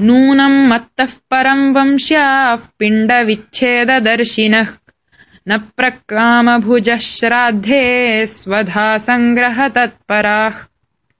[0.00, 4.66] नूनम् मत्तः परम् वंश्याः पिण्डविच्छेददर्शिनः।
[5.48, 10.69] न प्रकामभुजः श्राद्धे स्वधा सङ्ग्रहतत्पराः